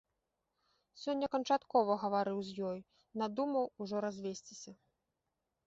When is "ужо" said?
3.85-3.97